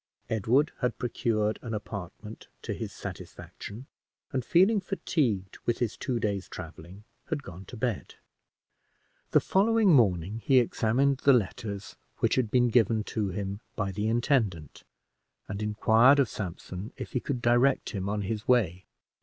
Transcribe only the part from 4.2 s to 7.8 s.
and, feeling fatigued with his two days' traveling, had gone to